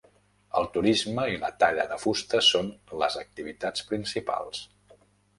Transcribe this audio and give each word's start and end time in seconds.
El 0.59 0.63
turisme 0.75 1.25
i 1.31 1.35
la 1.41 1.51
talla 1.63 1.83
de 1.91 1.97
fusta 2.03 2.41
són 2.47 2.71
les 3.01 3.17
activitats 3.23 3.85
principals. 3.91 4.63